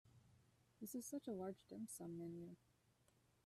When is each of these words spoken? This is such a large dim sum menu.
This 0.79 0.95
is 0.95 1.05
such 1.05 1.27
a 1.27 1.31
large 1.31 1.59
dim 1.69 1.85
sum 1.87 2.17
menu. 2.17 2.55